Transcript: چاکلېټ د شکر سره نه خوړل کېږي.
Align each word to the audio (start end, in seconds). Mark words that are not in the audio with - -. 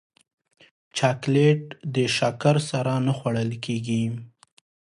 چاکلېټ 0.97 1.61
د 1.95 1.97
شکر 2.17 2.55
سره 2.69 2.93
نه 3.05 3.13
خوړل 3.17 3.51
کېږي. 3.65 4.03